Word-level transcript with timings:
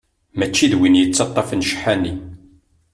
Mačči 0.37 0.65
d 0.71 0.73
win 0.79 0.99
yettaṭṭafen 0.99 1.65
ccḥani. 1.69 2.13